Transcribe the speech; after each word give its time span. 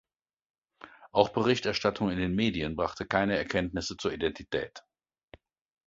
Auch 1.11 1.29
Berichterstattung 1.29 2.09
in 2.09 2.17
den 2.17 2.33
Medien 2.33 2.75
brachte 2.75 3.05
keine 3.05 3.37
Erkenntnisse 3.37 3.97
zur 3.97 4.11
Identität. 4.11 4.81